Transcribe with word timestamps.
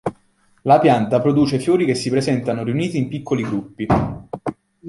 La 0.63 0.79
pianta 0.79 1.19
produce 1.21 1.59
fiori 1.59 1.85
che 1.85 1.93
si 1.93 2.09
presentano 2.09 2.63
riuniti 2.63 2.97
in 2.97 3.07
piccoli 3.07 3.43
gruppi. 3.43 3.85